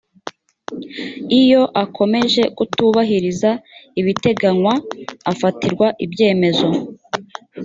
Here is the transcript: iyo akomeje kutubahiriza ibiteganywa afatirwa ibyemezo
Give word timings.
iyo 1.41 1.61
akomeje 1.83 2.43
kutubahiriza 2.57 3.51
ibiteganywa 3.99 4.73
afatirwa 5.31 5.87
ibyemezo 6.05 6.69